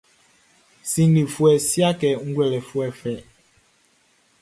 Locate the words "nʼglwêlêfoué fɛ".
2.23-3.13